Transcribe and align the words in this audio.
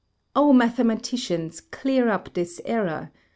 O 0.35 0.51
mathematicians, 0.51 1.61
clear 1.69 2.09
up 2.09 2.33
this 2.33 2.59
error! 2.65 3.11